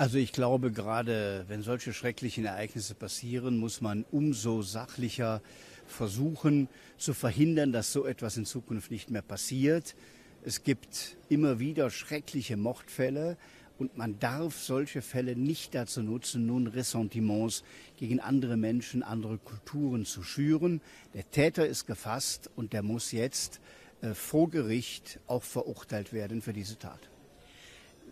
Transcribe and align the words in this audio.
Also 0.00 0.16
ich 0.16 0.32
glaube, 0.32 0.72
gerade 0.72 1.44
wenn 1.48 1.60
solche 1.60 1.92
schrecklichen 1.92 2.46
Ereignisse 2.46 2.94
passieren, 2.94 3.58
muss 3.58 3.82
man 3.82 4.06
umso 4.10 4.62
sachlicher 4.62 5.42
versuchen 5.86 6.68
zu 6.96 7.12
verhindern, 7.12 7.70
dass 7.70 7.92
so 7.92 8.06
etwas 8.06 8.38
in 8.38 8.46
Zukunft 8.46 8.90
nicht 8.90 9.10
mehr 9.10 9.20
passiert. 9.20 9.94
Es 10.42 10.64
gibt 10.64 11.18
immer 11.28 11.58
wieder 11.58 11.90
schreckliche 11.90 12.56
Mordfälle 12.56 13.36
und 13.78 13.98
man 13.98 14.18
darf 14.18 14.58
solche 14.58 15.02
Fälle 15.02 15.36
nicht 15.36 15.74
dazu 15.74 16.02
nutzen, 16.02 16.46
nun 16.46 16.66
Ressentiments 16.66 17.62
gegen 17.98 18.20
andere 18.20 18.56
Menschen, 18.56 19.02
andere 19.02 19.36
Kulturen 19.36 20.06
zu 20.06 20.22
schüren. 20.22 20.80
Der 21.12 21.30
Täter 21.30 21.66
ist 21.66 21.84
gefasst 21.84 22.48
und 22.56 22.72
der 22.72 22.82
muss 22.82 23.12
jetzt 23.12 23.60
äh, 24.00 24.14
vor 24.14 24.48
Gericht 24.48 25.20
auch 25.26 25.42
verurteilt 25.42 26.14
werden 26.14 26.40
für 26.40 26.54
diese 26.54 26.78
Tat. 26.78 27.10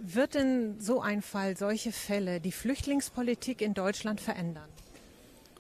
Wird 0.00 0.34
denn 0.34 0.78
so 0.78 1.00
ein 1.00 1.22
Fall, 1.22 1.56
solche 1.56 1.92
Fälle, 1.92 2.40
die 2.40 2.52
Flüchtlingspolitik 2.52 3.60
in 3.60 3.74
Deutschland 3.74 4.20
verändern? 4.20 4.68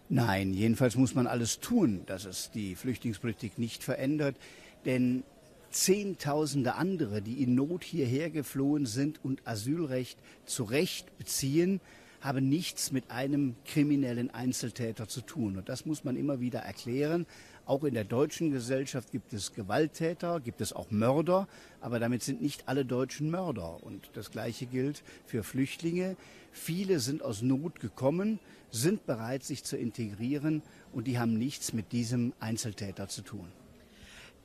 Nein, 0.08 0.54
jedenfalls 0.54 0.96
muss 0.96 1.14
man 1.14 1.26
alles 1.26 1.60
tun, 1.60 2.02
dass 2.06 2.24
es 2.24 2.50
die 2.50 2.74
Flüchtlingspolitik 2.74 3.58
nicht 3.58 3.82
verändert. 3.82 4.36
Denn 4.84 5.24
Zehntausende 5.70 6.76
andere, 6.76 7.20
die 7.20 7.42
in 7.42 7.54
Not 7.54 7.84
hierher 7.84 8.30
geflohen 8.30 8.86
sind 8.86 9.22
und 9.22 9.46
Asylrecht 9.46 10.18
zu 10.46 10.64
Recht 10.64 11.18
beziehen, 11.18 11.80
haben 12.20 12.48
nichts 12.48 12.92
mit 12.92 13.10
einem 13.10 13.54
kriminellen 13.64 14.30
Einzeltäter 14.30 15.08
zu 15.08 15.20
tun. 15.20 15.56
Und 15.56 15.68
das 15.68 15.86
muss 15.86 16.04
man 16.04 16.16
immer 16.16 16.40
wieder 16.40 16.60
erklären. 16.60 17.26
Auch 17.64 17.84
in 17.84 17.94
der 17.94 18.04
deutschen 18.04 18.50
Gesellschaft 18.50 19.12
gibt 19.12 19.32
es 19.32 19.52
Gewalttäter, 19.52 20.40
gibt 20.40 20.60
es 20.60 20.72
auch 20.72 20.90
Mörder, 20.90 21.46
aber 21.80 21.98
damit 21.98 22.22
sind 22.22 22.40
nicht 22.40 22.66
alle 22.66 22.84
Deutschen 22.84 23.30
Mörder. 23.30 23.82
Und 23.82 24.10
das 24.14 24.30
Gleiche 24.30 24.66
gilt 24.66 25.02
für 25.26 25.42
Flüchtlinge. 25.42 26.16
Viele 26.50 26.98
sind 26.98 27.22
aus 27.22 27.42
Not 27.42 27.78
gekommen, 27.78 28.40
sind 28.70 29.06
bereit, 29.06 29.44
sich 29.44 29.64
zu 29.64 29.76
integrieren 29.76 30.62
und 30.92 31.06
die 31.06 31.18
haben 31.18 31.36
nichts 31.36 31.72
mit 31.72 31.92
diesem 31.92 32.32
Einzeltäter 32.40 33.08
zu 33.08 33.22
tun. 33.22 33.46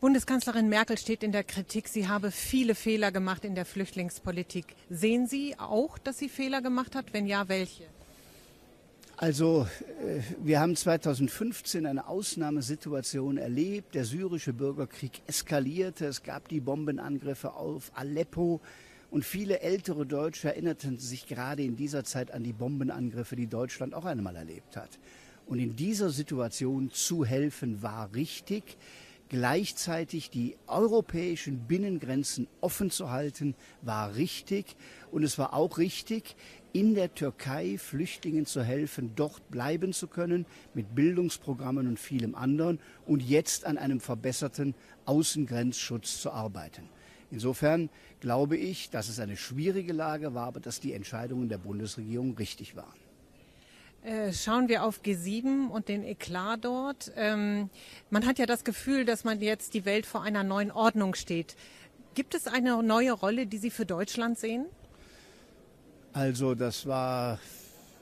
Bundeskanzlerin 0.04 0.68
Merkel 0.68 0.98
steht 0.98 1.24
in 1.24 1.32
der 1.32 1.46
Kritik, 1.46 1.88
sie 1.88 2.10
habe 2.10 2.30
viele 2.30 2.76
Fehler 2.76 3.14
gemacht 3.14 3.46
in 3.46 3.56
der 3.56 3.64
Flüchtlingspolitik. 3.64 4.76
Sehen 4.90 5.28
Sie 5.28 5.58
auch, 5.58 5.98
dass 5.98 6.18
sie 6.18 6.28
Fehler 6.28 6.62
gemacht 6.62 6.94
hat? 6.94 7.14
Wenn 7.14 7.26
ja, 7.26 7.48
welche? 7.48 7.86
Also 9.16 9.66
äh, 10.06 10.20
wir 10.44 10.60
haben 10.60 10.76
2015 10.76 11.86
eine 11.86 12.06
Ausnahmesituation 12.06 13.38
erlebt. 13.38 13.96
Der 13.96 14.04
syrische 14.04 14.52
Bürgerkrieg 14.52 15.22
eskalierte. 15.26 16.08
Es 16.08 16.22
gab 16.22 16.50
die 16.50 16.60
Bombenangriffe 16.60 17.54
auf 17.54 17.90
Aleppo. 17.96 18.60
Und 19.10 19.24
viele 19.24 19.62
ältere 19.62 20.06
Deutsche 20.06 20.50
erinnerten 20.50 21.00
sich 21.00 21.28
gerade 21.28 21.64
in 21.64 21.78
dieser 21.78 22.04
Zeit 22.04 22.32
an 22.32 22.44
die 22.44 22.52
Bombenangriffe, 22.52 23.38
die 23.38 23.48
Deutschland 23.48 23.94
auch 23.94 24.04
einmal 24.04 24.36
erlebt 24.36 24.76
hat. 24.76 25.00
Und 25.46 25.60
in 25.60 25.78
dieser 25.78 26.10
Situation 26.10 26.92
zu 26.92 27.24
helfen 27.24 27.82
war 27.82 28.14
richtig 28.14 28.76
gleichzeitig 29.34 30.30
die 30.30 30.56
europäischen 30.68 31.66
Binnengrenzen 31.66 32.48
offen 32.62 32.92
zu 32.92 33.10
halten, 33.10 33.56
war 33.82 34.16
richtig. 34.16 34.76
Und 35.12 35.24
es 35.24 35.40
war 35.40 35.56
auch 35.56 35.80
richtig, 35.80 36.36
in 36.72 36.94
der 36.94 37.16
Türkei 37.16 37.80
Flüchtlingen 37.80 38.46
zu 38.46 38.62
helfen, 38.62 39.14
dort 39.16 39.50
bleiben 39.50 39.92
zu 39.92 40.08
können, 40.08 40.46
mit 40.76 40.94
Bildungsprogrammen 40.94 41.88
und 41.88 42.00
vielem 42.00 42.36
anderen 42.36 42.80
und 43.08 43.24
jetzt 43.24 43.66
an 43.66 43.80
einem 43.80 44.00
verbesserten 44.00 44.76
Außengrenzschutz 45.06 46.22
zu 46.22 46.30
arbeiten. 46.30 46.88
Insofern 47.32 47.90
glaube 48.20 48.56
ich, 48.56 48.92
dass 48.92 49.10
es 49.10 49.20
eine 49.20 49.36
schwierige 49.36 49.94
Lage 49.94 50.36
war, 50.36 50.46
aber 50.46 50.60
dass 50.60 50.80
die 50.80 50.94
Entscheidungen 50.94 51.50
der 51.50 51.58
Bundesregierung 51.58 52.38
richtig 52.38 52.76
waren. 52.76 53.00
Äh, 54.04 54.34
schauen 54.34 54.68
wir 54.68 54.84
auf 54.84 55.02
G7 55.02 55.70
und 55.70 55.88
den 55.88 56.04
Eklat 56.04 56.66
dort. 56.66 57.14
Ähm, 57.16 57.70
man 58.10 58.26
hat 58.26 58.38
ja 58.38 58.46
das 58.46 58.66
Gefühl, 58.66 59.06
dass 59.06 59.24
man 59.24 59.40
jetzt 59.40 59.74
die 59.74 59.86
Welt 59.86 60.06
vor 60.06 60.24
einer 60.24 60.44
neuen 60.44 60.72
Ordnung 60.72 61.16
steht. 61.16 61.56
Gibt 62.14 62.36
es 62.36 62.48
eine 62.48 62.84
neue 62.84 63.14
Rolle, 63.14 63.48
die 63.48 63.58
Sie 63.58 63.70
für 63.70 63.86
Deutschland 63.86 64.38
sehen? 64.38 64.66
Also 66.12 66.54
das 66.54 66.86
war 66.86 67.40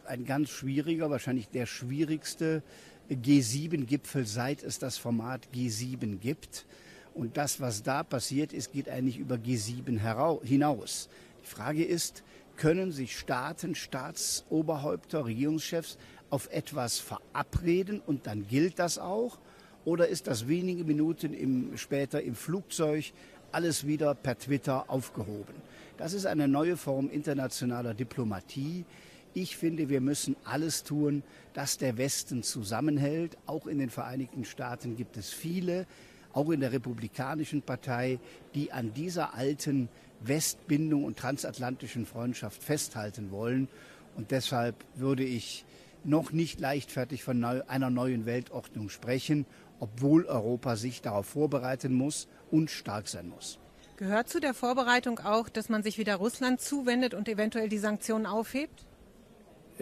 ein 0.05 0.25
ganz 0.25 0.49
schwieriger, 0.49 1.11
wahrscheinlich 1.11 1.49
der 1.49 1.67
schwierigste 1.67 2.63
G7-Gipfel, 3.11 4.25
seit 4.25 4.63
es 4.63 4.79
das 4.79 4.97
Format 4.97 5.47
G7 5.53 6.17
gibt. 6.17 6.65
Und 7.13 7.37
das, 7.37 7.61
was 7.61 7.83
da 7.83 8.03
passiert 8.03 8.53
ist, 8.53 8.71
geht 8.71 8.89
eigentlich 8.89 9.17
über 9.17 9.35
G7 9.35 10.43
hinaus. 10.43 11.09
Die 11.43 11.47
Frage 11.47 11.83
ist, 11.85 12.23
können 12.61 12.91
sich 12.91 13.17
Staaten, 13.17 13.73
Staatsoberhäupter, 13.73 15.25
Regierungschefs 15.25 15.97
auf 16.29 16.47
etwas 16.51 16.99
verabreden 16.99 17.99
und 18.05 18.27
dann 18.27 18.47
gilt 18.47 18.77
das 18.77 18.99
auch? 18.99 19.39
Oder 19.83 20.09
ist 20.09 20.27
das 20.27 20.47
wenige 20.47 20.83
Minuten 20.83 21.33
im, 21.33 21.75
später 21.75 22.21
im 22.21 22.35
Flugzeug 22.35 23.13
alles 23.51 23.87
wieder 23.87 24.13
per 24.13 24.37
Twitter 24.37 24.91
aufgehoben? 24.91 25.55
Das 25.97 26.13
ist 26.13 26.27
eine 26.27 26.47
neue 26.47 26.77
Form 26.77 27.09
internationaler 27.09 27.95
Diplomatie. 27.95 28.85
Ich 29.33 29.57
finde, 29.57 29.89
wir 29.89 29.99
müssen 29.99 30.35
alles 30.43 30.83
tun, 30.83 31.23
dass 31.55 31.79
der 31.79 31.97
Westen 31.97 32.43
zusammenhält. 32.43 33.39
Auch 33.47 33.65
in 33.65 33.79
den 33.79 33.89
Vereinigten 33.89 34.45
Staaten 34.45 34.95
gibt 34.95 35.17
es 35.17 35.31
viele, 35.31 35.87
auch 36.33 36.49
in 36.49 36.59
der 36.59 36.71
Republikanischen 36.71 37.61
Partei, 37.61 38.19
die 38.55 38.71
an 38.71 38.93
dieser 38.93 39.33
alten 39.33 39.89
Westbindung 40.21 41.03
und 41.03 41.17
transatlantischen 41.17 42.05
Freundschaft 42.05 42.61
festhalten 42.63 43.31
wollen. 43.31 43.67
Und 44.15 44.31
deshalb 44.31 44.75
würde 44.95 45.23
ich 45.23 45.65
noch 46.03 46.31
nicht 46.31 46.59
leichtfertig 46.59 47.23
von 47.23 47.43
einer 47.43 47.89
neuen 47.89 48.25
Weltordnung 48.25 48.89
sprechen, 48.89 49.45
obwohl 49.79 50.25
Europa 50.25 50.75
sich 50.75 51.01
darauf 51.01 51.25
vorbereiten 51.25 51.93
muss 51.93 52.27
und 52.49 52.69
stark 52.69 53.07
sein 53.07 53.29
muss. 53.29 53.59
Gehört 53.97 54.29
zu 54.29 54.39
der 54.39 54.53
Vorbereitung 54.53 55.19
auch, 55.19 55.47
dass 55.47 55.69
man 55.69 55.83
sich 55.83 55.97
wieder 55.97 56.15
Russland 56.15 56.59
zuwendet 56.59 57.13
und 57.13 57.29
eventuell 57.29 57.69
die 57.69 57.77
Sanktionen 57.77 58.25
aufhebt? 58.25 58.85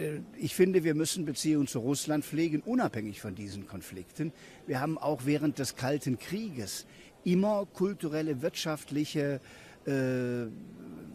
Äh, 0.00 0.20
ich 0.36 0.54
finde, 0.54 0.84
wir 0.84 0.94
müssen 0.94 1.24
Beziehungen 1.24 1.66
zu 1.66 1.80
Russland 1.80 2.24
pflegen, 2.24 2.62
unabhängig 2.62 3.20
von 3.20 3.34
diesen 3.34 3.66
Konflikten. 3.66 4.32
Wir 4.66 4.80
haben 4.80 4.98
auch 4.98 5.24
während 5.24 5.58
des 5.58 5.76
Kalten 5.76 6.18
Krieges 6.18 6.86
immer 7.24 7.66
kulturelle, 7.66 8.42
wirtschaftliche, 8.42 9.40
äh, 9.86 10.46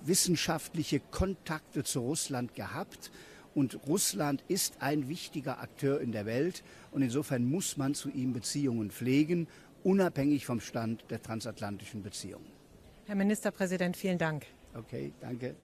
wissenschaftliche 0.06 1.00
Kontakte 1.00 1.84
zu 1.84 2.02
Russland 2.02 2.54
gehabt. 2.54 3.12
Und 3.56 3.88
Russland 3.88 4.44
ist 4.50 4.82
ein 4.82 5.08
wichtiger 5.08 5.60
Akteur 5.60 6.02
in 6.02 6.12
der 6.12 6.26
Welt. 6.26 6.64
Und 6.92 7.02
insofern 7.02 7.46
muss 7.46 7.78
man 7.78 7.96
zu 7.96 8.10
ihm 8.10 8.34
Beziehungen 8.34 8.92
pflegen, 8.92 9.48
unabhängig 9.84 10.46
vom 10.46 10.60
Stand 10.60 11.06
der 11.10 11.22
transatlantischen 11.22 12.04
Beziehungen. 12.04 12.48
Herr 13.06 13.16
Ministerpräsident, 13.16 13.96
vielen 13.96 14.18
Dank. 14.18 14.46
Okay, 14.74 15.14
danke. 15.22 15.56